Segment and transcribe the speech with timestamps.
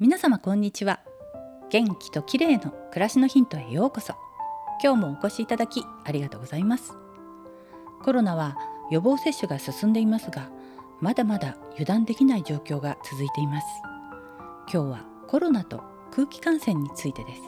[0.00, 0.98] 皆様こんにちは。
[1.70, 4.14] 元気と綺麗の暮らしのヒントへようこそ。
[4.82, 6.94] 今日もお越しいただきありがとうございます。
[8.02, 8.58] コロナは
[8.90, 10.50] 予防接種が進んでいますが
[11.00, 13.66] まだまだ油断できない状況が続いています。
[14.72, 17.40] 今日はコロナと空気感染についてです。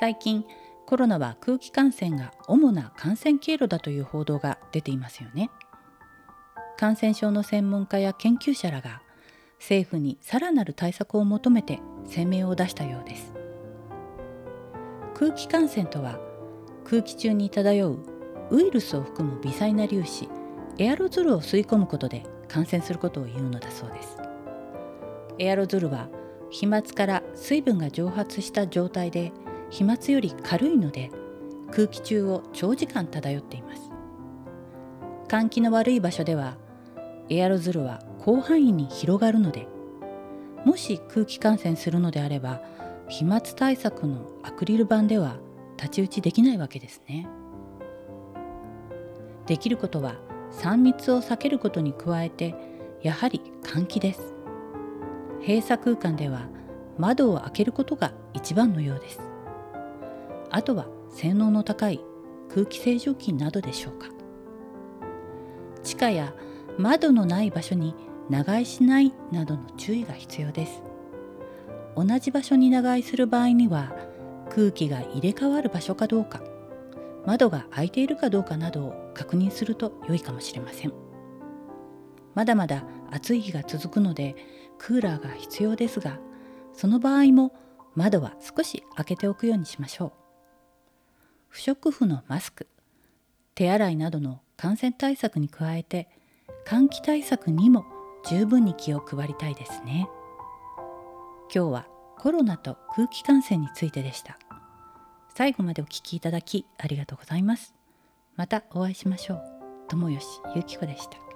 [0.00, 0.42] 最近
[0.86, 5.50] コロナは空気感染が主な感染経路だという報道が出ていますよね。
[6.78, 9.02] 感染症の専門家や研究者らが
[9.62, 11.78] 政府にさらなる対策を求めて
[12.12, 13.32] 声明を出したようです。
[15.14, 16.18] 空気感染とは
[16.84, 17.98] 空気中に漂う
[18.50, 20.28] ウイルスを含む微細な粒子
[20.78, 24.18] エアロゾルを吸い込むことで感染することを言うのだそうです。
[25.38, 26.08] エアロゾルは
[26.50, 29.30] 飛沫から水分が蒸発した状態で
[29.70, 31.12] 飛沫より軽いので
[31.70, 33.82] 空気中を長時間漂っています。
[35.28, 36.56] 換気の悪い場所では
[37.28, 39.66] エアロゾルは広範囲に広がるので
[40.64, 42.62] もし空気感染するのであれば
[43.08, 45.36] 飛沫対策のアクリル板では
[45.76, 47.28] 太刀打ちできないわけですね。
[49.46, 50.14] できることは
[50.52, 52.54] 3密を避けることに加えて
[53.02, 54.34] やはり換気です。
[55.40, 56.46] 閉鎖空間では
[56.96, 59.20] 窓を開けることが一番のようです。
[60.50, 62.00] あとは性能の高い
[62.54, 64.06] 空気清浄機などでしょうか。
[65.82, 66.32] 地下や
[66.78, 67.94] 窓のない場所に
[68.32, 70.82] 長居しないなどの注意が必要です。
[71.94, 73.94] 同じ場所に長居する場合には
[74.48, 76.40] 空気が入れ替わる場所かどうか
[77.26, 80.94] 窓が開いているかどうかなどを確認すると良いかもしれません。
[82.34, 84.34] まだまだ暑い日が続くので
[84.78, 86.18] クーラーが必要ですが
[86.72, 87.52] その場合も
[87.94, 90.12] 窓は少し開けておくようにしましょう。
[91.50, 92.66] 不織布のマスク
[93.54, 96.08] 手洗いなどの感染対策に加えて
[96.64, 97.91] 換気対策にも
[98.24, 100.08] 十分に気を配りたいですね。
[101.54, 101.86] 今日は
[102.18, 104.38] コロナと空気感染についてでした。
[105.34, 107.74] 最後までお聞きいただきありがとうございます。
[108.36, 109.42] またお会いしましょう。
[109.88, 111.31] 友吉ゆきこでした。